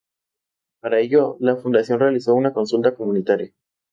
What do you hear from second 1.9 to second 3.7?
realizó una consulta comunitaria.